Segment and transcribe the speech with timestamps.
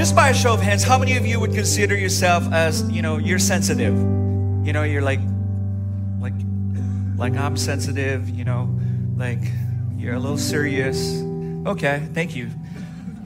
[0.00, 3.02] just by a show of hands, how many of you would consider yourself as, you
[3.02, 3.94] know, you're sensitive?
[4.64, 5.20] You know, you're like,
[6.18, 6.32] like,
[7.18, 8.74] like I'm sensitive, you know,
[9.18, 9.40] like
[9.98, 11.20] you're a little serious.
[11.66, 12.48] Okay, thank you.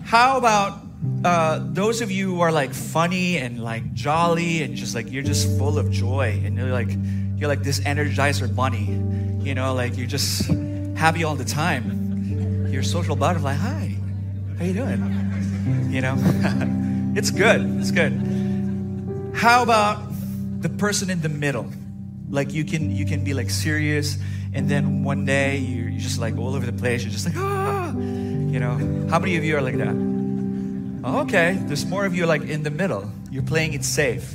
[0.02, 0.80] How about
[1.24, 5.22] uh, those of you who are like funny and like jolly and just like you're
[5.22, 6.88] just full of joy and you're like
[7.36, 8.86] you're like this energizer bunny,
[9.46, 10.50] you know, like you're just
[10.96, 12.66] happy all the time.
[12.68, 13.52] You're social butterfly.
[13.52, 13.96] Hi,
[14.58, 15.23] how you doing?
[15.64, 16.16] You know,
[17.16, 17.60] it's good.
[17.80, 18.12] It's good.
[19.34, 19.98] How about
[20.60, 21.70] the person in the middle?
[22.28, 24.18] Like you can you can be like serious,
[24.52, 27.02] and then one day you're just like all over the place.
[27.02, 28.76] You're just like ah, you know.
[29.10, 29.94] How many of you are like that?
[31.04, 33.10] Okay, there's more of you like in the middle.
[33.30, 34.34] You're playing it safe.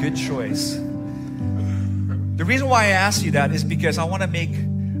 [0.00, 0.74] Good choice.
[2.36, 4.50] The reason why I ask you that is because I want to make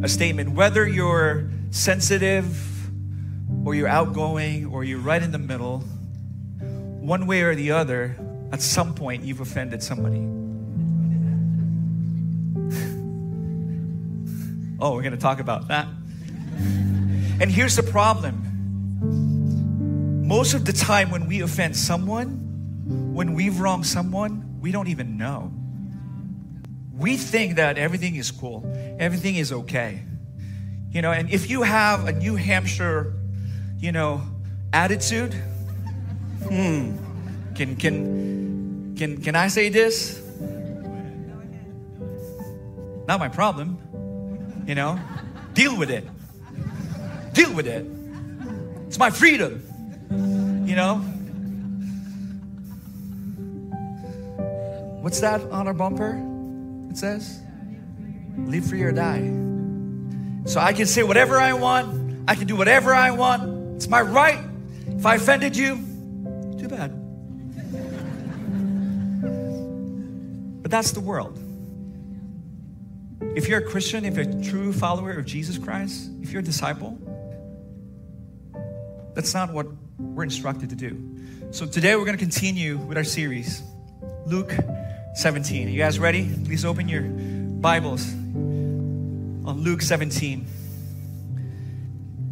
[0.02, 0.50] a statement.
[0.50, 2.44] Whether you're sensitive
[3.64, 5.78] or you're outgoing or you're right in the middle,
[7.00, 8.16] one way or the other,
[8.52, 10.18] at some point you've offended somebody.
[14.80, 15.86] oh, we're going to talk about that.
[17.40, 18.40] And here's the problem
[20.24, 22.28] most of the time, when we offend someone,
[23.14, 25.52] when we've wronged someone, we don't even know.
[26.96, 28.64] We think that everything is cool,
[28.98, 30.02] everything is okay.
[30.90, 33.14] You know, and if you have a New Hampshire,
[33.84, 34.22] you know,
[34.72, 35.34] attitude,
[36.48, 36.96] hmm,
[37.54, 40.22] can can can can I say this?
[43.06, 43.76] Not my problem.
[44.66, 44.98] You know,
[45.52, 46.08] deal with it.
[47.34, 47.84] Deal with it.
[48.86, 49.60] It's my freedom.
[50.66, 50.96] You know?
[55.02, 56.18] What's that on our bumper?
[56.88, 57.38] It says,
[58.38, 59.28] live free or die.
[60.46, 63.53] So I can say whatever I want, I can do whatever I want.
[63.76, 64.38] It's my right.
[64.86, 65.76] If I offended you,
[66.58, 66.92] too bad.
[70.62, 71.38] But that's the world.
[73.20, 76.44] If you're a Christian, if you're a true follower of Jesus Christ, if you're a
[76.44, 76.98] disciple,
[79.14, 79.66] that's not what
[79.98, 81.50] we're instructed to do.
[81.50, 83.62] So today we're going to continue with our series,
[84.26, 84.52] Luke
[85.14, 85.68] 17.
[85.68, 86.28] Are you guys ready?
[86.44, 90.46] Please open your Bibles on Luke 17.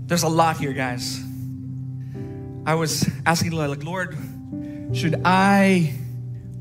[0.07, 1.23] There's a lot here, guys.
[2.65, 4.17] I was asking the Lord, like, Lord,
[4.97, 5.95] should I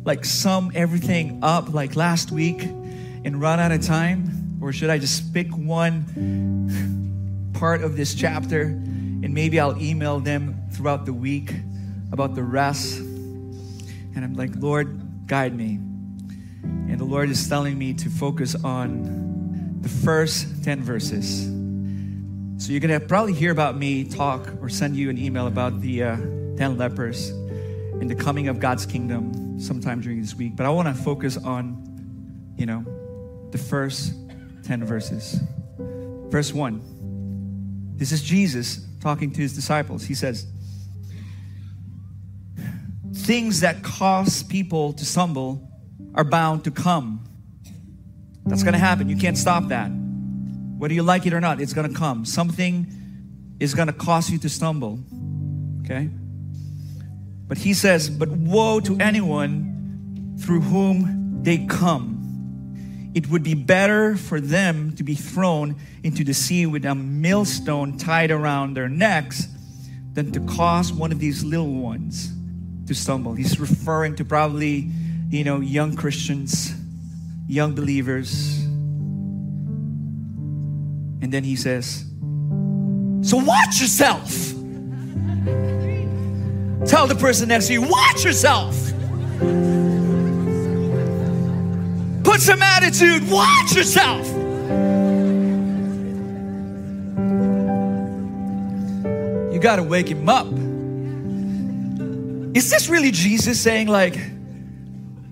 [0.04, 4.58] like sum everything up like last week and run out of time?
[4.62, 10.68] Or should I just pick one part of this chapter and maybe I'll email them
[10.72, 11.54] throughout the week
[12.12, 12.98] about the rest.
[12.98, 15.76] And I'm like, Lord, guide me.
[16.64, 21.61] And the Lord is telling me to focus on the first 10 verses.
[22.62, 25.82] So you're going to probably hear about me talk or send you an email about
[25.82, 26.16] the uh,
[26.58, 30.56] 10 lepers and the coming of God's kingdom sometime during this week.
[30.56, 32.86] But I want to focus on, you know,
[33.50, 34.14] the first
[34.62, 35.40] 10 verses.
[36.30, 37.96] Verse 1.
[37.96, 40.04] This is Jesus talking to his disciples.
[40.04, 40.46] He says,
[43.12, 45.68] Things that cause people to stumble
[46.14, 47.28] are bound to come.
[48.46, 49.10] That's going to happen.
[49.10, 49.90] You can't stop that.
[50.82, 52.26] Whether you like it or not, it's going to come.
[52.26, 52.88] Something
[53.60, 54.98] is going to cause you to stumble.
[55.84, 56.10] Okay?
[57.48, 63.12] But he says, But woe to anyone through whom they come.
[63.14, 68.00] It would be better for them to be thrown into the sea with a millstone
[68.00, 69.48] tied around their necks
[70.14, 72.34] than to cause one of these little ones
[72.88, 73.36] to stumble.
[73.36, 74.90] He's referring to probably,
[75.30, 76.74] you know, young Christians,
[77.48, 78.61] young believers.
[81.32, 82.04] And then he says,
[83.22, 84.30] So watch yourself.
[86.86, 88.76] Tell the person next to you, watch yourself.
[92.26, 93.32] Put some attitude.
[93.32, 94.28] Watch yourself.
[99.54, 100.48] You got to wake him up.
[102.58, 104.20] Is this really Jesus saying, like,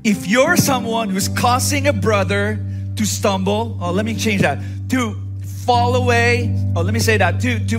[0.06, 2.66] if you're someone who's causing a brother
[2.96, 4.60] to stumble, oh, let me change that,
[4.92, 5.26] to
[5.70, 7.78] fall away, oh, let me say that, to, to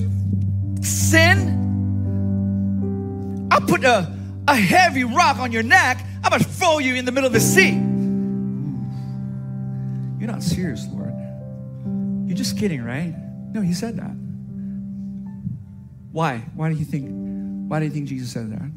[0.80, 1.58] sin,
[3.50, 4.16] I'll put a,
[4.46, 7.40] a heavy rock on your neck, I'm gonna throw you in the middle of the
[7.40, 7.70] sea
[10.20, 11.12] You're not serious, Lord.
[12.28, 13.12] You're just kidding, right?
[13.52, 14.14] No, he said that.
[16.12, 16.44] Why?
[16.54, 17.10] Why do you think
[17.68, 18.70] why do you think Jesus said that?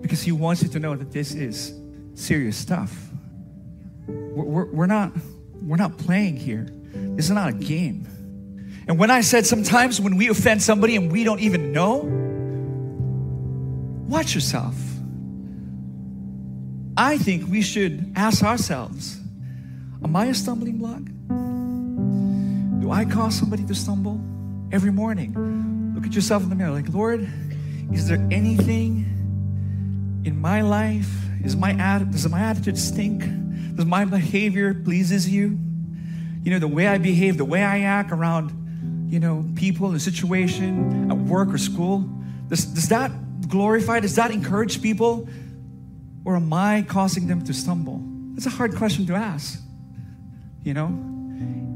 [0.00, 1.74] Because he wants you to know that this is
[2.14, 3.10] serious stuff.
[4.06, 5.12] We're, we're, we're not
[5.66, 6.68] we're not playing here.
[6.94, 8.06] This is not a game.
[8.88, 12.02] And when I said sometimes when we offend somebody and we don't even know,
[14.08, 14.74] watch yourself.
[16.96, 19.20] I think we should ask ourselves
[20.04, 21.02] Am I a stumbling block?
[22.80, 24.20] Do I cause somebody to stumble
[24.70, 25.94] every morning?
[25.94, 27.28] Look at yourself in the mirror, like, Lord,
[27.92, 31.10] is there anything in my life?
[31.42, 33.24] Is my does my attitude stink?
[33.76, 35.58] Does my behavior pleases you?
[36.42, 40.00] You know, the way I behave, the way I act around, you know, people, the
[40.00, 42.08] situation at work or school,
[42.48, 43.10] does, does that
[43.48, 44.00] glorify?
[44.00, 45.28] Does that encourage people?
[46.24, 48.00] Or am I causing them to stumble?
[48.34, 49.60] That's a hard question to ask.
[50.64, 50.98] You know?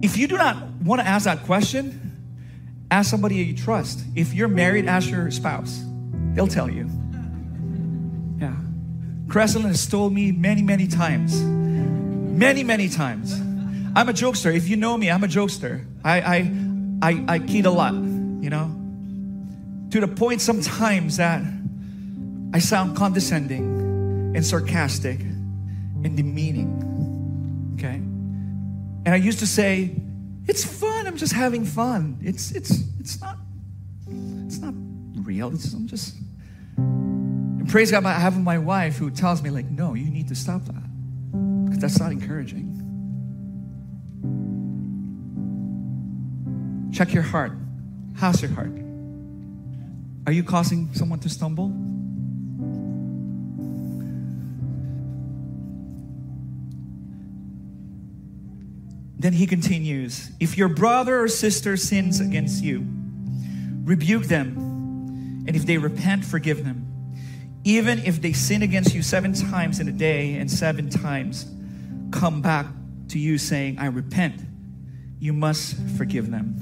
[0.02, 2.00] If you do not want to ask that question,
[2.90, 4.00] ask somebody you trust.
[4.14, 5.82] If you're married, ask your spouse.
[6.34, 6.88] They'll tell you.
[8.38, 8.56] Yeah.
[9.28, 11.40] Crescent has told me many, many times.
[12.30, 13.32] Many, many times.
[13.94, 14.54] I'm a jokester.
[14.54, 15.84] If you know me, I'm a jokester.
[16.04, 16.52] I I
[17.02, 18.76] I, I kid a lot, you know?
[19.90, 21.42] To the point sometimes that
[22.52, 27.74] I sound condescending and sarcastic and demeaning.
[27.74, 27.96] Okay?
[29.06, 29.94] And I used to say,
[30.46, 32.18] it's fun, I'm just having fun.
[32.22, 33.36] It's it's it's not
[34.06, 34.74] it's not
[35.16, 35.52] real.
[35.54, 36.16] It's, I'm just
[36.76, 40.34] and praise God I have my wife who tells me, like, no, you need to
[40.34, 40.89] stop that.
[41.70, 42.66] Because that's not encouraging.
[46.92, 47.52] Check your heart.
[48.16, 48.72] How's your heart?
[50.26, 51.68] Are you causing someone to stumble?
[59.20, 62.84] Then he continues If your brother or sister sins against you,
[63.84, 66.86] rebuke them, and if they repent, forgive them.
[67.62, 71.46] Even if they sin against you seven times in a day and seven times
[72.10, 72.66] come back
[73.08, 74.40] to you saying, I repent,
[75.18, 76.56] you must forgive them.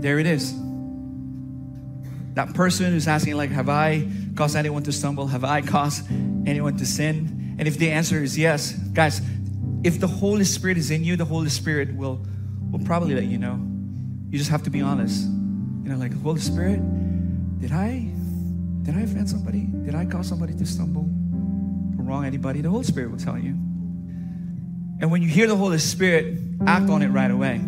[0.00, 0.54] There it is.
[2.34, 5.26] That person who's asking, like, have I caused anyone to stumble?
[5.26, 6.10] Have I caused
[6.46, 7.56] anyone to sin?
[7.58, 9.20] And if the answer is yes, guys,
[9.84, 12.24] if the Holy Spirit is in you, the Holy Spirit will,
[12.70, 13.60] will probably let you know.
[14.30, 15.24] You just have to be honest.
[15.24, 16.80] You know, like, Holy Spirit,
[17.60, 18.10] did I
[18.82, 19.66] did I offend somebody?
[19.84, 21.08] Did I cause somebody to stumble
[22.06, 22.60] wrong anybody?
[22.60, 23.50] The Holy Spirit will tell you.
[25.00, 27.60] And when you hear the Holy Spirit, act on it right away.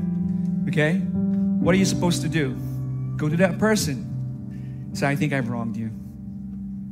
[0.68, 0.98] Okay?
[0.98, 2.54] What are you supposed to do?
[3.16, 4.90] Go to that person.
[4.92, 5.90] Say, I think I've wronged you.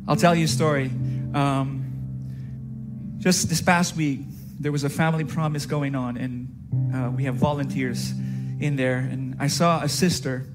[0.09, 0.91] I'll tell you a story.
[1.35, 4.21] Um, just this past week,
[4.59, 8.11] there was a family promise going on, and uh, we have volunteers
[8.61, 8.99] in there.
[8.99, 10.47] And I saw a sister,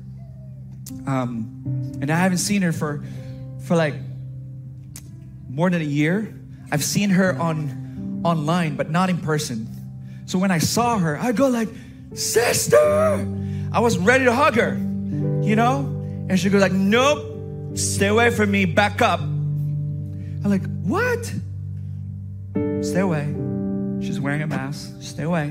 [1.06, 1.63] um,
[2.01, 3.04] and I haven't seen her for
[3.66, 3.95] for like
[5.50, 6.37] more than a year.
[6.72, 9.68] I've seen her on online, but not in person.
[10.25, 11.69] So when I saw her, I go like,
[12.14, 13.28] "Sister!"
[13.72, 14.75] I was ready to hug her,
[15.44, 15.80] you know,
[16.30, 18.66] and she goes like, "Nope, stay away from me.
[18.66, 21.34] Back up." I'm like, "What?"
[22.81, 23.36] Stay away.
[24.02, 25.02] She's wearing a mask.
[25.02, 25.48] Stay away.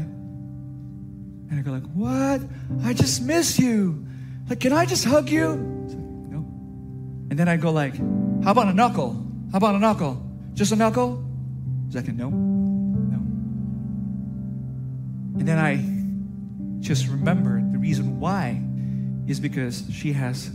[1.51, 2.41] And I go like, what?
[2.85, 4.07] I just miss you.
[4.49, 5.49] Like, can I just hug you?
[5.49, 5.99] Like,
[6.31, 6.39] no.
[7.31, 7.97] And then I go like,
[8.45, 9.13] how about a knuckle?
[9.53, 10.23] How about a knuckle?
[10.57, 11.23] Just a knuckle?
[11.87, 13.17] She's like, no, no.
[15.39, 15.77] And then I
[16.83, 18.63] just remembered the reason why
[19.27, 20.51] is because she has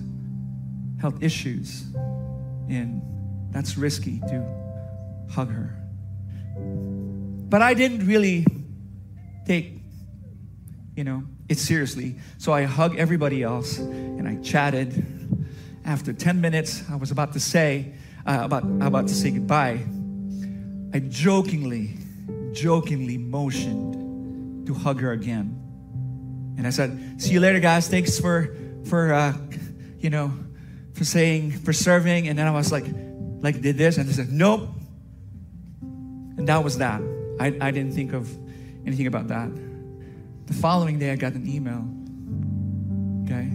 [1.00, 1.84] health issues.
[2.68, 3.04] And
[3.52, 4.44] that's risky to
[5.30, 5.78] hug her.
[6.58, 8.48] But I didn't really
[9.46, 9.84] take,
[10.96, 12.16] you know, it seriously.
[12.40, 15.06] So I hugged everybody else and I chatted.
[15.86, 17.94] After 10 minutes, I was about to say,
[18.26, 19.86] uh, about, about to say goodbye.
[20.94, 21.98] I jokingly,
[22.54, 25.58] jokingly motioned to hug her again.
[26.58, 27.88] And I said, see you later, guys.
[27.88, 29.34] Thanks for, for, uh,
[30.00, 30.34] you know,
[30.94, 32.28] for saying, for serving.
[32.28, 32.86] And then I was like,
[33.40, 33.98] like did this.
[33.98, 34.70] And I said, nope.
[35.82, 37.02] And that was that.
[37.40, 38.30] I, I didn't think of
[38.86, 39.50] anything about that.
[40.48, 41.88] The following day, I got an email.
[43.26, 43.48] Okay?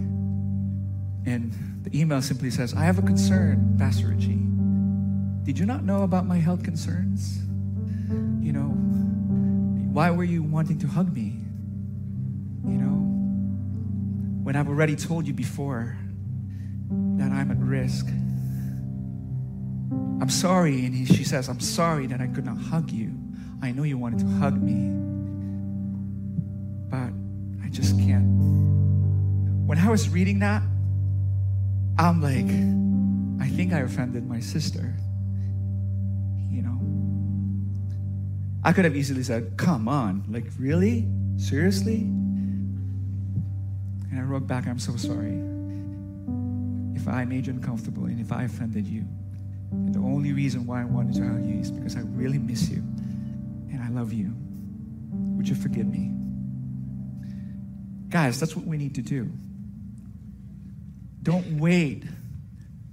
[1.31, 4.39] And the email simply says, I have a concern, Pastor Richie.
[5.47, 7.37] Did you not know about my health concerns?
[8.45, 8.67] You know,
[9.93, 11.39] why were you wanting to hug me?
[12.65, 12.97] You know,
[14.43, 15.97] when I've already told you before
[17.15, 18.07] that I'm at risk.
[20.19, 20.85] I'm sorry.
[20.85, 23.17] And he, she says, I'm sorry that I could not hug you.
[23.61, 24.91] I know you wanted to hug me,
[26.89, 27.13] but
[27.65, 28.25] I just can't.
[29.65, 30.61] When I was reading that,
[31.97, 32.51] I'm like,
[33.41, 34.93] I think I offended my sister.
[36.49, 36.79] You know?
[38.63, 41.07] I could have easily said, Come on, like, really?
[41.37, 41.97] Seriously?
[44.11, 45.43] And I wrote back, I'm so sorry.
[46.95, 49.05] If I made you uncomfortable and if I offended you.
[49.71, 52.69] And the only reason why I wanted to hug you is because I really miss
[52.69, 52.77] you
[53.71, 54.33] and I love you.
[55.37, 56.11] Would you forgive me?
[58.09, 59.29] Guys, that's what we need to do.
[61.21, 62.03] Don't wait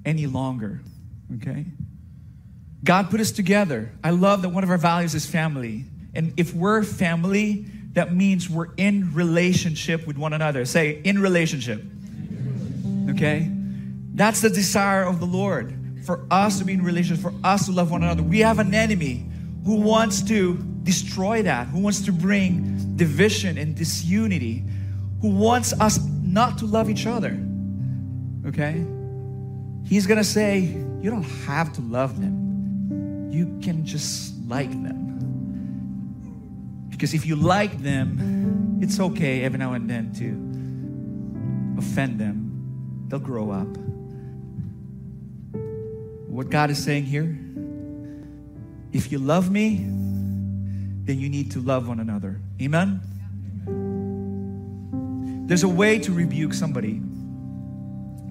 [0.05, 0.81] any longer,
[1.37, 1.67] okay?
[2.85, 3.91] God put us together.
[4.05, 5.87] I love that one of our values is family.
[6.15, 10.65] And if we're family, that means we're in relationship with one another.
[10.65, 11.83] Say, in relationship.
[13.11, 13.51] Okay?
[14.15, 15.75] That's the desire of the Lord
[16.05, 18.23] for us to be in relationship, for us to love one another.
[18.23, 19.27] We have an enemy
[19.65, 24.63] who wants to destroy that, who wants to bring division and disunity,
[25.23, 27.41] who wants us not to love each other.
[28.47, 28.85] Okay?
[29.87, 32.44] He's gonna say, You don't have to love them,
[33.35, 35.11] you can just like them.
[36.89, 43.07] Because if you like them, it's okay every now and then to offend them.
[43.09, 43.67] They'll grow up.
[46.29, 47.39] What God is saying here
[48.93, 49.79] if you love me,
[51.05, 52.41] then you need to love one another.
[52.63, 53.01] Amen?
[55.47, 57.03] There's a way to rebuke somebody.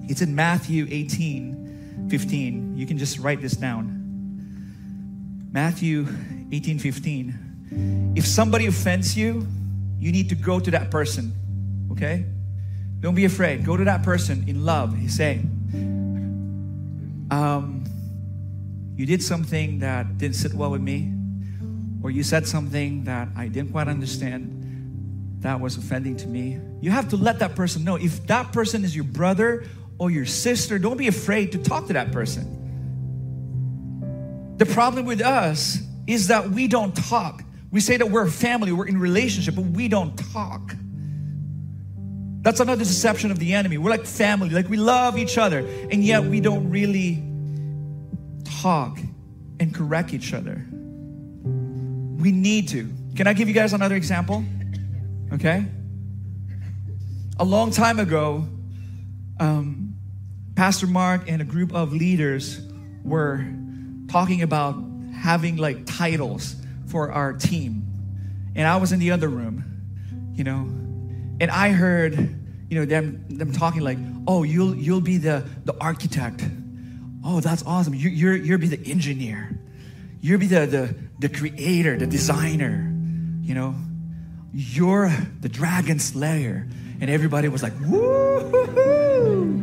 [0.08, 2.76] It's in Matthew 18 15.
[2.76, 3.93] You can just write this down.
[5.54, 6.08] Matthew
[6.50, 8.12] 18 15.
[8.16, 9.46] If somebody offends you,
[10.00, 11.32] you need to go to that person,
[11.92, 12.26] okay?
[12.98, 13.64] Don't be afraid.
[13.64, 14.98] Go to that person in love.
[14.98, 15.42] You say,
[17.30, 17.84] um,
[18.96, 21.12] you did something that didn't sit well with me,
[22.02, 26.58] or you said something that I didn't quite understand that was offending to me.
[26.80, 27.94] You have to let that person know.
[27.94, 29.66] If that person is your brother
[29.98, 32.63] or your sister, don't be afraid to talk to that person.
[34.56, 37.42] The problem with us is that we don't talk.
[37.70, 40.74] We say that we're family, we're in relationship, but we don't talk.
[42.42, 43.78] That's another deception of the enemy.
[43.78, 45.58] We're like family, like we love each other,
[45.90, 47.24] and yet we don't really
[48.44, 48.98] talk
[49.58, 50.64] and correct each other.
[50.72, 52.92] We need to.
[53.16, 54.44] Can I give you guys another example?
[55.32, 55.66] Okay?
[57.38, 58.46] A long time ago,
[59.40, 59.96] um,
[60.54, 62.60] Pastor Mark and a group of leaders
[63.02, 63.44] were
[64.08, 64.76] talking about
[65.16, 66.56] having like titles
[66.86, 67.82] for our team.
[68.54, 69.64] And I was in the other room,
[70.34, 70.68] you know,
[71.40, 72.14] and I heard,
[72.68, 76.44] you know, them them talking like, "Oh, you'll you'll be the the architect.
[77.24, 77.94] Oh, that's awesome.
[77.94, 79.58] You, you're you'll be the engineer.
[80.20, 82.92] You'll be the the the creator, the designer.
[83.42, 83.74] You know,
[84.52, 86.68] you're the dragon slayer."
[87.00, 89.60] And everybody was like, "Woo!"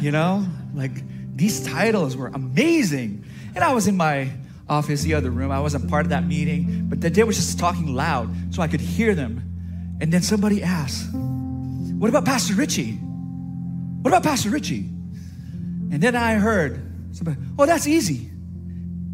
[0.00, 0.92] You know, like
[1.34, 3.24] these titles were amazing.
[3.58, 4.30] And I was in my
[4.68, 5.50] office, the other room.
[5.50, 8.80] I wasn't part of that meeting, but they was just talking loud so I could
[8.80, 9.42] hear them.
[10.00, 12.92] And then somebody asked, What about Pastor Richie?
[12.92, 14.88] What about Pastor Richie?
[15.90, 18.30] And then I heard somebody, Oh, that's easy.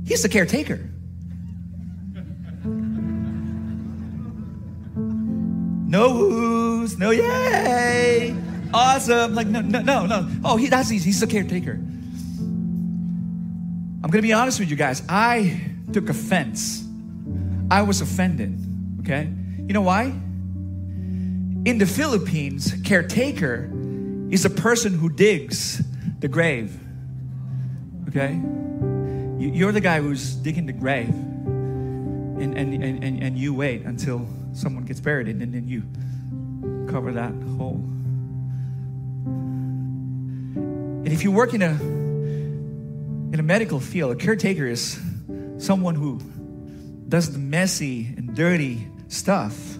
[0.06, 0.90] He's the caretaker.
[5.88, 8.36] No who's, no yay,
[8.74, 9.34] awesome.
[9.34, 10.28] Like, no, no, no, no.
[10.44, 11.06] Oh, he, that's easy.
[11.06, 11.80] He's the caretaker.
[14.04, 15.02] I'm going to be honest with you guys.
[15.08, 16.86] I took offense.
[17.70, 18.54] I was offended.
[19.00, 19.30] Okay?
[19.66, 20.12] You know why?
[21.64, 23.70] In the Philippines, caretaker
[24.28, 25.82] is a person who digs
[26.18, 26.78] the grave.
[28.08, 28.38] Okay?
[29.38, 31.08] You're the guy who's digging the grave.
[31.08, 35.82] And, and, and, and, and you wait until someone gets buried and then you
[36.92, 37.82] cover that hole.
[41.04, 42.03] And if you work in a
[43.34, 45.00] in a medical field, a caretaker is
[45.58, 46.20] someone who
[47.08, 49.76] does the messy and dirty stuff.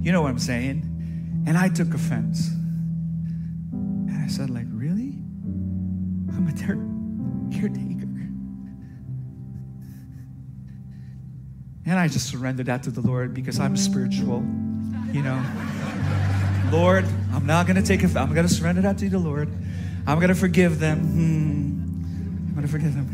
[0.00, 1.44] You know what I'm saying?
[1.46, 2.48] And I took offense.
[2.48, 5.12] And I said, like, really?
[6.32, 6.80] I'm a ter-
[7.54, 8.08] caretaker.
[11.84, 14.38] And I just surrendered that to the Lord because I'm spiritual,
[15.12, 15.44] you know.
[16.72, 18.16] Lord, I'm not gonna take it.
[18.16, 19.52] I'm gonna surrender that to the Lord.
[20.06, 21.00] I'm gonna forgive them.
[21.00, 21.89] Hmm.
[22.60, 23.08] I'm going to forgive them.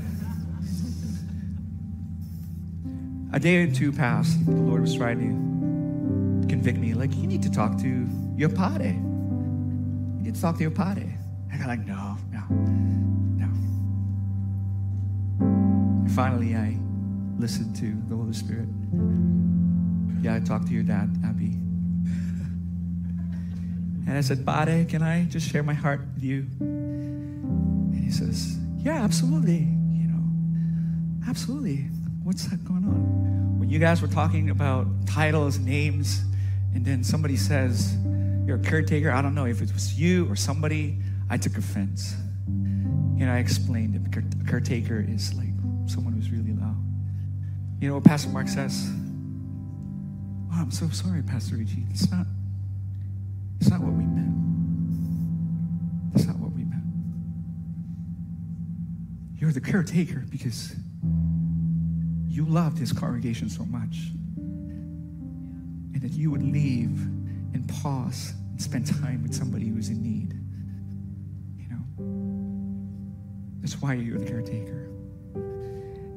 [3.33, 4.45] A day or two passed.
[4.45, 6.95] The Lord was trying to convict me.
[6.95, 8.89] Like, you need to talk to your padre.
[8.89, 11.17] You need to talk to your padre.
[11.53, 12.41] I got like, no, no,
[13.39, 13.47] no.
[15.39, 16.77] And finally, I
[17.39, 18.67] listened to the Holy Spirit.
[20.23, 21.53] Yeah, I talked to your dad, Abby.
[24.09, 26.49] And I said, Padre, can I just share my heart with you?
[26.59, 29.67] And he says, yeah, absolutely.
[29.95, 31.89] You know, absolutely.
[32.23, 33.59] What's that going on?
[33.59, 36.23] When you guys were talking about titles, names,
[36.73, 37.97] and then somebody says,
[38.47, 42.15] You're a caretaker, I don't know if it was you or somebody, I took offense.
[42.47, 45.49] And I explained that caretaker is like
[45.87, 46.77] someone who's really loud.
[47.81, 48.89] You know what Pastor Mark says?
[50.53, 51.87] Oh, I'm so sorry, Pastor Richie.
[51.91, 52.27] It's not,
[53.59, 54.36] it's not what we meant.
[59.39, 60.75] You're the caretaker because
[62.27, 63.99] you loved his congregation so much.
[64.37, 67.01] And that you would leave
[67.53, 70.33] and pause and spend time with somebody who's in need.
[71.59, 71.81] You know?
[73.61, 74.89] That's why you're the caretaker.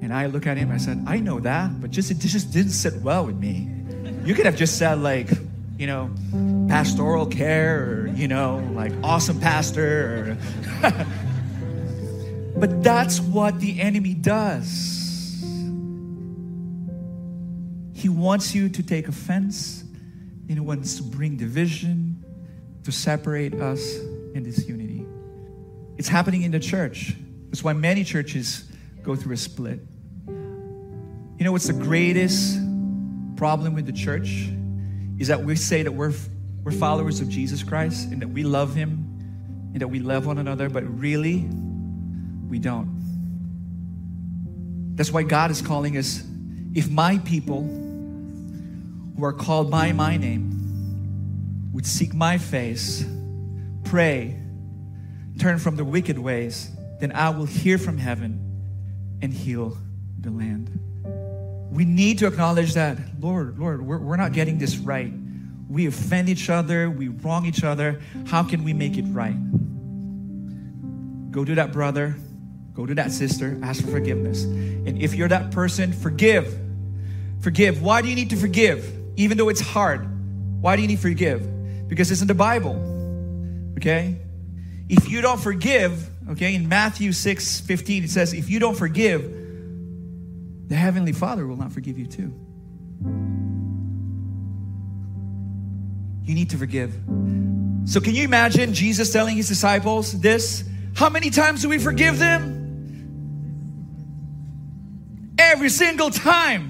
[0.02, 2.72] And I look at him, I said, I know that, but just it just didn't
[2.72, 3.70] sit well with me.
[4.24, 5.30] You could have just said like,
[5.78, 6.10] you know,
[6.70, 10.38] pastoral care or, you know, like awesome pastor.
[10.82, 10.90] Or
[12.60, 15.42] but that's what the enemy does.
[17.94, 22.24] He wants you to take offense and he wants to bring division,
[22.84, 23.98] to separate us
[24.34, 25.06] in this unity.
[25.98, 27.14] It's happening in the church.
[27.50, 28.70] That's why many churches
[29.04, 29.80] go through a split.
[30.28, 32.58] You know what's the greatest
[33.36, 34.50] problem with the church?
[35.18, 36.14] Is that we say that we're,
[36.64, 40.38] we're followers of Jesus Christ and that we love him and that we love one
[40.38, 41.50] another, but really,
[42.50, 43.00] we don't.
[44.96, 46.24] That's why God is calling us
[46.74, 53.06] if my people who are called by my name would seek my face,
[53.86, 54.38] pray,
[55.40, 59.78] turn from the wicked ways, then I will hear from heaven and heal
[60.20, 60.70] the land.
[61.72, 65.14] We need to acknowledge that, Lord, Lord, we're, we're not getting this right.
[65.70, 68.02] We offend each other, we wrong each other.
[68.28, 69.38] How can we make it right?
[71.32, 72.16] Go to that brother,
[72.80, 74.44] go to that sister, ask for forgiveness.
[74.44, 76.58] And if you're that person, forgive.
[77.42, 77.82] Forgive.
[77.82, 79.00] Why do you need to forgive?
[79.20, 80.08] even though it's hard.
[80.62, 81.90] Why do you need to forgive?
[81.90, 83.74] Because it's in the Bible.
[83.78, 84.18] Okay?
[84.88, 89.22] If you don't forgive, okay, in Matthew 6 15, it says, if you don't forgive,
[90.68, 92.34] the Heavenly Father will not forgive you too.
[96.24, 96.94] You need to forgive.
[97.86, 100.64] So, can you imagine Jesus telling his disciples this?
[100.94, 102.59] How many times do we forgive them?
[105.60, 106.70] Every single time.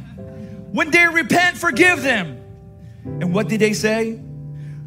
[0.71, 2.41] When they repent, forgive them.
[3.05, 4.19] And what did they say?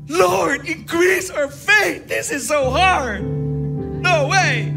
[0.09, 2.09] Lord, increase our faith.
[2.09, 3.23] This is so hard.
[3.23, 4.75] No way.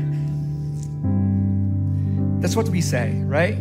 [2.40, 3.56] That's what we say, right?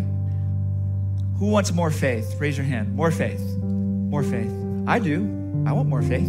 [1.39, 2.39] Who wants more faith?
[2.39, 2.95] Raise your hand.
[2.95, 3.41] More faith.
[3.41, 4.53] More faith.
[4.87, 5.23] I do.
[5.67, 6.29] I want more faith.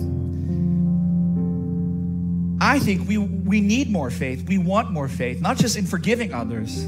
[2.62, 4.48] I think we, we need more faith.
[4.48, 6.88] We want more faith, not just in forgiving others,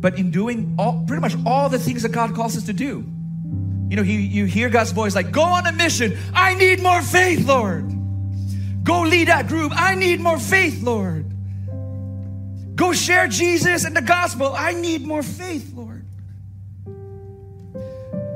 [0.00, 3.04] but in doing all, pretty much all the things that God calls us to do.
[3.88, 6.16] You know, he, you hear God's voice like, go on a mission.
[6.34, 7.90] I need more faith, Lord.
[8.84, 9.72] Go lead that group.
[9.74, 11.24] I need more faith, Lord.
[12.74, 14.54] Go share Jesus and the gospel.
[14.56, 16.04] I need more faith, Lord.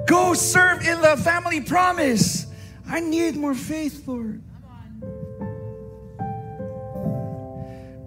[0.06, 2.46] Go serve in the family promise.
[2.88, 4.42] I need more faith, Lord.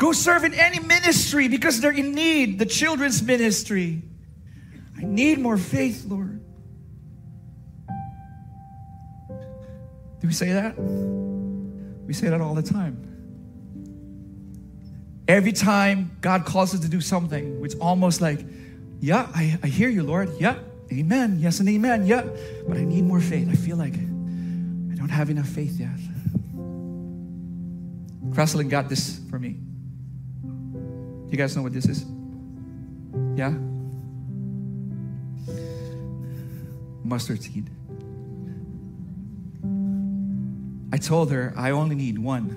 [0.05, 4.03] Go serve in any ministry because they're in need, the children's ministry.
[4.95, 6.39] I need more faith, Lord.
[10.19, 10.77] Do we say that?
[10.77, 13.01] We say that all the time.
[15.27, 18.45] Every time God calls us to do something, it's almost like,
[18.99, 20.29] yeah, I, I hear you, Lord.
[20.39, 20.59] Yeah,
[20.93, 21.39] amen.
[21.39, 22.05] Yes, and amen.
[22.05, 22.25] Yeah,
[22.67, 23.49] but I need more faith.
[23.49, 24.05] I feel like I
[24.97, 25.97] don't have enough faith yet.
[28.35, 29.61] Crosslin got this for me.
[31.29, 32.05] You guys know what this is?
[33.35, 33.53] Yeah?
[37.03, 37.69] Mustard seed.
[40.91, 42.55] I told her I only need one.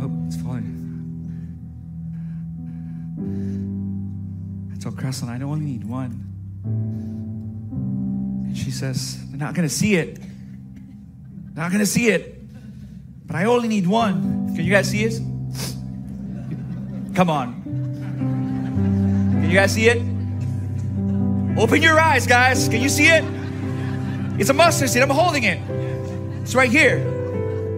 [0.00, 0.74] Oh, it's falling.
[4.72, 6.24] I told Crescent I only need one.
[8.46, 10.18] And she says, They're not going to see it.
[11.54, 12.40] Not going to see it.
[13.26, 14.47] But I only need one.
[14.58, 15.14] Can you guys see it?
[17.14, 17.62] Come on.
[17.62, 19.98] Can you guys see it?
[21.56, 22.68] Open your eyes, guys.
[22.68, 23.22] Can you see it?
[24.40, 25.00] It's a mustard seed.
[25.00, 25.60] I'm holding it.
[26.42, 26.98] It's right here.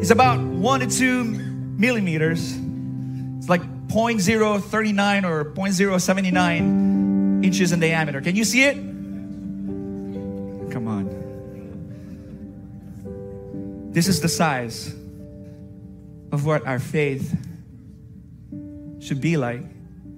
[0.01, 2.57] It's about one to two millimeters.
[3.37, 8.23] It's like 0.039 or 0.079 inches in diameter.
[8.23, 8.77] Can you see it?
[10.73, 11.11] Come on.
[13.93, 14.95] This is the size
[16.33, 17.37] of what our faith
[19.01, 19.63] should be like.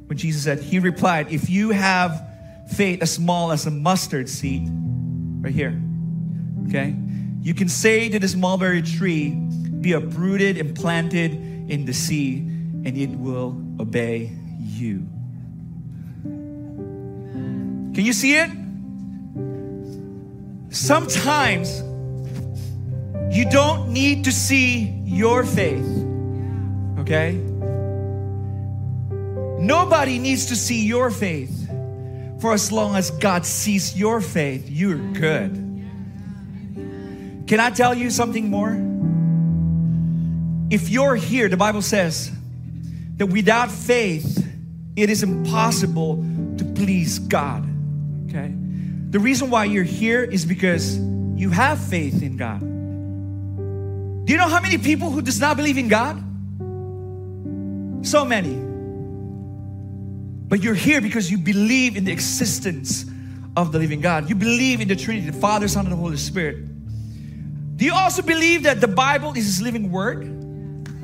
[0.07, 2.29] When Jesus said, He replied, If you have
[2.70, 4.68] faith as small as a mustard seed,
[5.40, 5.81] right here
[6.68, 6.94] Okay?
[7.42, 11.33] You can say to this mulberry tree, be uprooted and planted
[11.70, 15.07] in the sea, and it will obey you.
[17.94, 18.51] Can you see it?
[20.70, 21.81] Sometimes
[23.37, 25.85] you don't need to see your faith,
[27.02, 27.32] okay?
[29.62, 31.58] Nobody needs to see your faith.
[32.40, 35.52] For as long as God sees your faith, you're good.
[37.46, 38.72] Can I tell you something more?
[40.70, 42.32] If you're here, the Bible says
[43.18, 44.44] that without faith,
[44.96, 46.16] it is impossible
[46.58, 47.62] to please God.
[48.28, 48.52] Okay?
[49.10, 52.60] The reason why you're here is because you have faith in God.
[52.60, 56.31] Do you know how many people who does not believe in God?
[58.02, 58.54] So many.
[60.48, 63.06] But you're here because you believe in the existence
[63.56, 64.28] of the living God.
[64.28, 66.56] You believe in the Trinity, the Father, Son, and the Holy Spirit.
[67.76, 70.24] Do you also believe that the Bible is His living Word?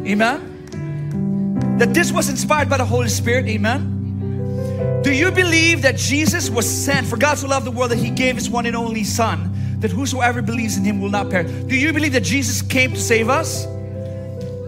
[0.04, 1.76] Amen?
[1.78, 3.46] That this was inspired by the Holy Spirit?
[3.46, 5.00] Amen?
[5.02, 8.10] Do you believe that Jesus was sent for God to love the world that He
[8.10, 11.50] gave His one and only Son, that whosoever believes in Him will not perish?
[11.68, 13.66] Do you believe that Jesus came to save us?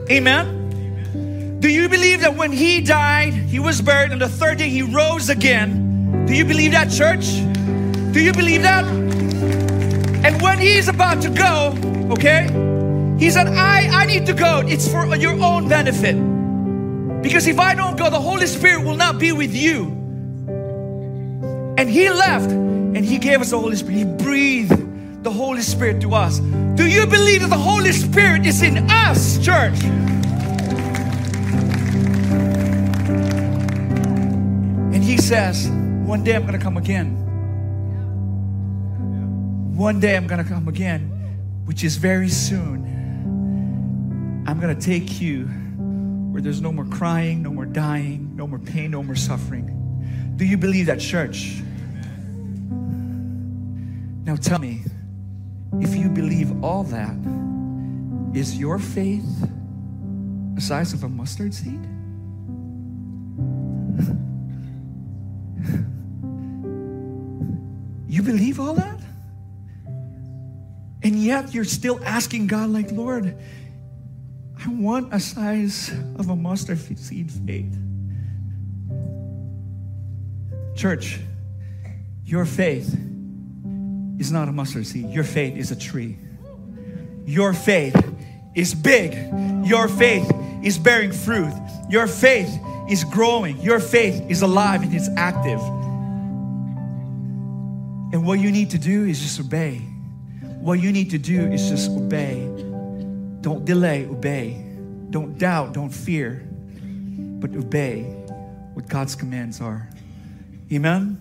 [0.08, 0.59] Amen?
[1.60, 4.80] Do you believe that when he died, he was buried, and the third day he
[4.80, 6.24] rose again?
[6.26, 7.26] Do you believe that, church?
[8.14, 8.86] Do you believe that?
[10.24, 11.76] And when he's about to go,
[12.12, 12.44] okay,
[13.18, 14.62] he said, I, I need to go.
[14.64, 16.16] It's for your own benefit.
[17.22, 19.88] Because if I don't go, the Holy Spirit will not be with you.
[21.76, 23.96] And he left and he gave us the Holy Spirit.
[23.98, 26.38] He breathed the Holy Spirit to us.
[26.38, 29.78] Do you believe that the Holy Spirit is in us, church?
[35.20, 35.68] Says,
[36.06, 37.26] One day I'm going to come again.
[39.76, 41.00] One day I'm going to come again,
[41.64, 44.44] which is very soon.
[44.46, 45.44] I'm going to take you
[46.32, 49.76] where there's no more crying, no more dying, no more pain, no more suffering.
[50.36, 51.60] Do you believe that, church?
[54.24, 54.82] Now tell me,
[55.80, 57.14] if you believe all that,
[58.34, 59.48] is your faith
[60.54, 61.80] the size of a mustard seed?
[68.20, 69.00] You believe all that?
[71.02, 73.34] And yet you're still asking God, like, Lord,
[74.62, 77.78] I want a size of a mustard seed faith.
[80.76, 81.18] Church,
[82.26, 82.94] your faith
[84.18, 85.08] is not a mustard seed.
[85.08, 86.18] Your faith is a tree.
[87.24, 87.96] Your faith
[88.54, 89.14] is big.
[89.64, 90.30] Your faith
[90.62, 91.54] is bearing fruit.
[91.88, 92.54] Your faith
[92.86, 93.58] is growing.
[93.62, 95.58] Your faith is alive and it's active.
[98.12, 99.76] And what you need to do is just obey.
[100.58, 102.40] What you need to do is just obey.
[103.40, 104.66] Don't delay, obey.
[105.10, 106.46] Don't doubt, don't fear,
[107.40, 108.02] but obey
[108.74, 109.88] what God's commands are.
[110.72, 111.20] Amen?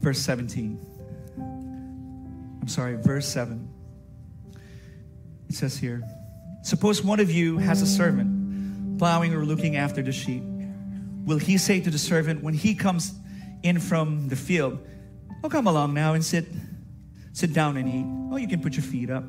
[0.00, 0.78] Verse 17.
[2.60, 3.68] I'm sorry, verse 7.
[5.48, 6.02] It says here
[6.62, 8.41] Suppose one of you has a servant
[8.98, 10.42] plowing or looking after the sheep,
[11.24, 13.14] will he say to the servant when he comes
[13.62, 14.78] in from the field,
[15.44, 16.46] Oh, come along now and sit,
[17.32, 18.32] sit down and eat.
[18.32, 19.24] Oh, you can put your feet up.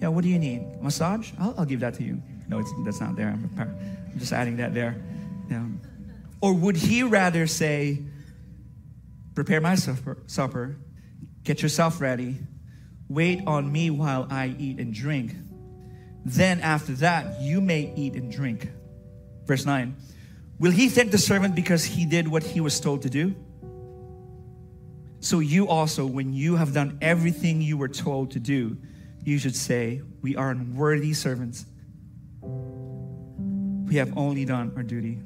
[0.00, 0.82] Yeah, what do you need?
[0.82, 1.30] Massage?
[1.38, 2.20] I'll, I'll give that to you.
[2.48, 3.28] No, it's, that's not there.
[3.28, 5.00] I'm, I'm just adding that there.
[5.48, 5.64] Yeah.
[6.40, 8.02] Or would he rather say,
[9.34, 10.76] Prepare my supper, supper,
[11.44, 12.36] get yourself ready,
[13.08, 15.34] wait on me while I eat and drink.
[16.24, 18.68] Then after that, you may eat and drink.
[19.46, 19.96] Verse 9
[20.58, 23.34] Will he thank the servant because he did what he was told to do?
[25.20, 28.76] So you also, when you have done everything you were told to do,
[29.24, 31.64] you should say, We are unworthy servants.
[32.40, 35.20] We have only done our duty.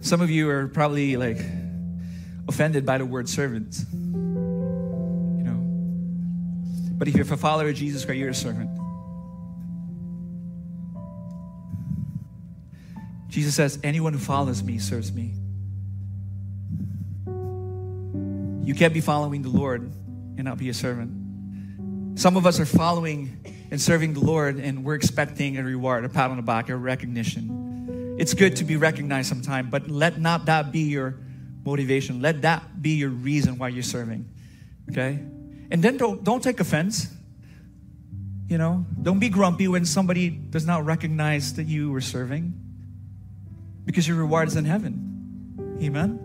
[0.00, 1.38] Some of you are probably like
[2.48, 3.84] offended by the word servants.
[3.92, 5.58] You know.
[6.96, 8.70] But if you're a follower of Jesus Christ, you're a servant.
[13.28, 15.34] Jesus says, Anyone who follows me serves me.
[18.66, 22.18] You can't be following the Lord and not be a servant.
[22.18, 26.08] Some of us are following and serving the Lord, and we're expecting a reward, a
[26.08, 28.16] pat on the back, a recognition.
[28.18, 31.16] It's good to be recognized sometime, but let not that be your
[31.64, 32.20] motivation.
[32.20, 34.28] Let that be your reason why you're serving.
[34.90, 35.20] Okay?
[35.70, 37.08] And then don't, don't take offense.
[38.48, 42.67] You know, don't be grumpy when somebody does not recognize that you were serving
[43.88, 45.78] because your reward is in heaven.
[45.82, 46.20] Amen.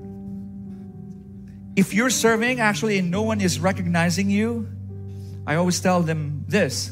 [1.78, 4.68] If you're serving actually and no one is recognizing you,
[5.48, 6.92] I always tell them this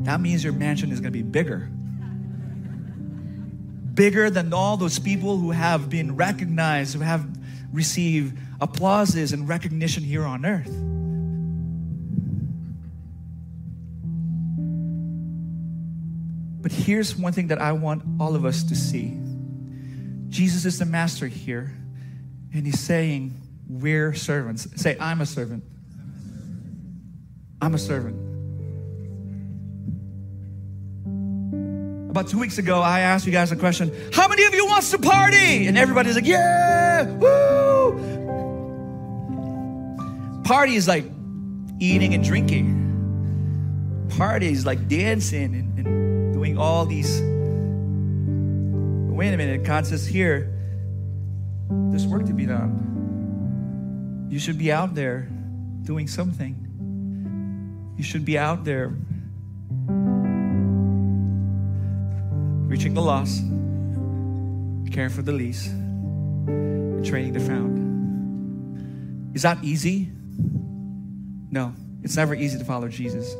[0.00, 1.70] that means your mansion is going to be bigger.
[3.94, 7.26] Bigger than all those people who have been recognized, who have
[7.72, 10.68] received applauses and recognition here on earth.
[16.60, 19.18] But here's one thing that I want all of us to see
[20.34, 21.72] Jesus is the master here,
[22.52, 24.66] and he's saying, We're servants.
[24.74, 25.62] Say, I'm a servant.
[27.62, 28.16] I'm a servant.
[32.10, 34.90] About two weeks ago, I asked you guys a question How many of you wants
[34.90, 35.68] to party?
[35.68, 37.92] And everybody's like, Yeah, woo!
[40.42, 41.04] Party is like
[41.78, 44.08] eating and drinking.
[44.16, 47.33] Party is like dancing and, and doing all these.
[49.14, 50.52] Wait a minute, God says here,
[51.70, 54.26] there's work to be done.
[54.28, 55.28] You should be out there
[55.82, 57.94] doing something.
[57.96, 58.88] You should be out there
[62.66, 63.42] reaching the lost,
[64.92, 69.36] caring for the least, and training the found.
[69.36, 70.10] Is that easy?
[71.52, 71.72] No,
[72.02, 73.32] it's never easy to follow Jesus.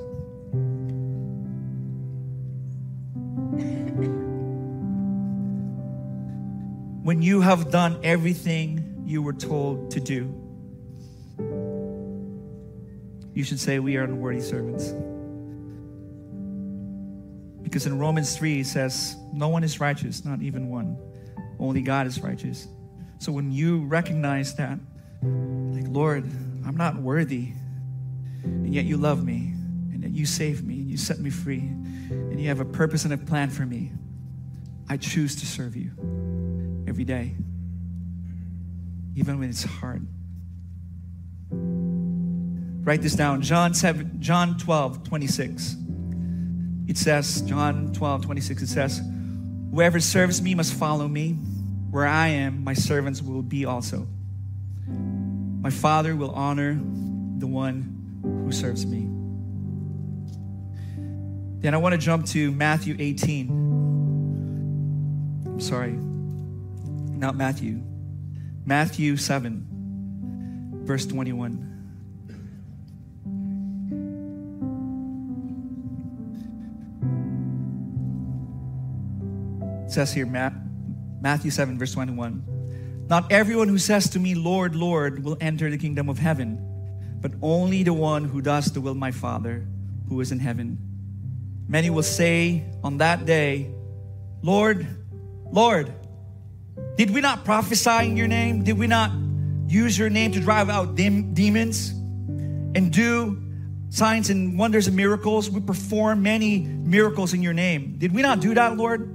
[7.05, 10.33] When you have done everything you were told to do,
[13.35, 14.90] you should say, We are unworthy servants.
[17.62, 20.97] Because in Romans 3, it says, No one is righteous, not even one.
[21.59, 22.69] Only God is righteous.
[23.19, 24.79] So when you recognize that,
[25.21, 26.25] like, Lord,
[26.64, 27.53] I'm not worthy,
[28.45, 29.53] and yet you love me,
[29.93, 31.69] and yet you save me, and you set me free,
[32.09, 33.93] and you have a purpose and a plan for me,
[34.88, 35.90] I choose to serve you
[36.95, 37.35] every day,
[39.17, 40.07] even when it's hard.
[41.51, 45.77] Write this down John 7, John 12, 26
[46.87, 49.03] it says, John 12, 26, it says,
[49.71, 51.33] Whoever serves me must follow me.
[51.91, 54.07] Where I am, my servants will be also.
[54.87, 59.09] My Father will honor the one who serves me.
[61.61, 63.49] Then I want to jump to Matthew 18.
[65.47, 65.99] I'm sorry,
[67.25, 67.81] not Matthew.
[68.67, 71.71] Matthew 7, verse 21.
[79.89, 83.07] says here, Matthew 7, verse 21.
[83.09, 86.59] Not everyone who says to me, Lord, Lord, will enter the kingdom of heaven,
[87.23, 89.65] but only the one who does the will of my Father
[90.09, 90.77] who is in heaven.
[91.69, 93.71] Many will say on that day,
[94.43, 94.87] Lord,
[95.51, 95.95] Lord,
[96.97, 98.65] did we not prophesy in your name?
[98.65, 99.11] Did we not
[99.67, 103.43] use your name to drive out demons and do
[103.91, 105.51] signs and wonders and miracles?
[105.51, 107.97] We perform many miracles in your name.
[107.99, 109.15] Did we not do that, Lord?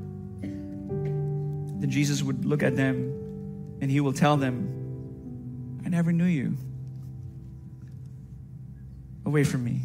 [1.80, 6.58] then Jesus would look at them and he will tell them, I never knew you.
[9.26, 9.82] Away from me,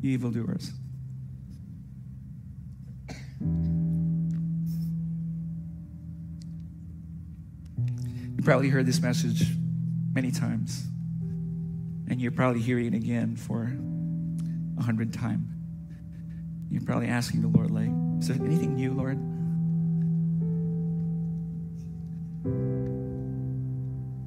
[0.00, 0.72] you evildoers.
[8.46, 9.44] Probably heard this message
[10.14, 10.86] many times,
[12.08, 13.76] and you're probably hearing it again for
[14.78, 15.50] a hundred times.
[16.70, 19.18] You're probably asking the Lord, like, is there anything new, Lord?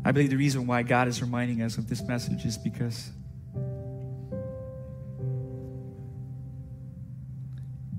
[0.05, 3.12] I believe the reason why God is reminding us of this message is because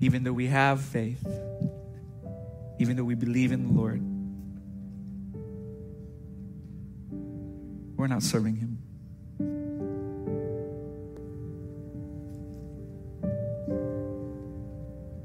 [0.03, 1.27] even though we have faith,
[2.79, 4.03] even though we believe in the Lord,
[8.01, 8.79] we're not serving Him.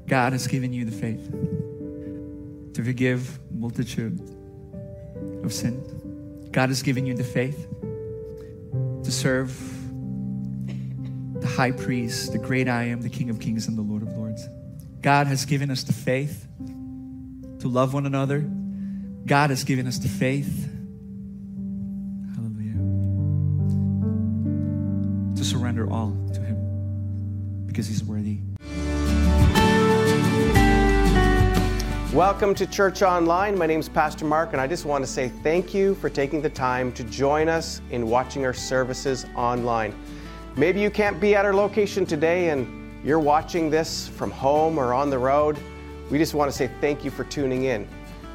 [0.06, 1.30] God has given you the faith
[2.74, 4.20] to forgive multitude
[5.42, 5.90] of sins.
[6.52, 7.66] God has given you the faith
[9.02, 9.50] to serve
[11.40, 14.08] the high priest, the great I am, the King of kings and the Lord of
[14.16, 14.46] lords.
[15.00, 16.46] God has given us the faith
[17.60, 18.40] to love one another.
[19.24, 20.75] God has given us the faith,
[25.46, 28.38] surrender all to Him because He's worthy.
[32.12, 33.56] Welcome to Church Online.
[33.56, 36.40] My name is Pastor Mark, and I just want to say thank you for taking
[36.42, 39.94] the time to join us in watching our services online.
[40.56, 44.94] Maybe you can't be at our location today and you're watching this from home or
[44.94, 45.58] on the road.
[46.10, 47.86] We just want to say thank you for tuning in.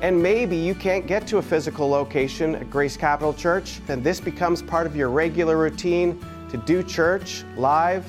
[0.02, 4.19] And maybe you can't get to a physical location at Grace Capital Church, then this
[4.19, 8.06] becomes part of your regular routine to do church live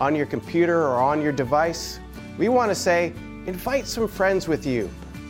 [0.00, 2.00] on your computer or on your device.
[2.38, 3.12] We want to say,
[3.46, 4.88] invite some friends with you.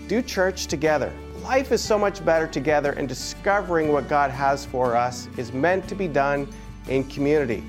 [0.08, 1.12] Do church together.
[1.42, 5.88] Life is so much better together, and discovering what God has for us is meant
[5.88, 6.48] to be done
[6.88, 7.62] in community.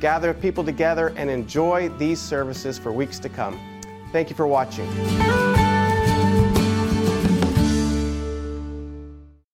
[0.00, 3.58] Gather people together and enjoy these services for weeks to come.
[4.12, 5.53] Thank you for watching.